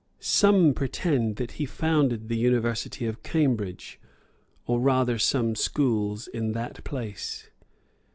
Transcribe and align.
Some 0.21 0.73
pretend 0.73 1.35
that 1.35 1.51
he 1.61 1.67
founded 1.67 2.27
the 2.27 2.35
university 2.35 3.05
of 3.05 3.21
Cambridge, 3.21 3.99
or 4.65 4.79
rather 4.79 5.19
some 5.19 5.53
schools 5.53 6.27
in 6.27 6.53
that 6.53 6.83
place. 6.83 7.51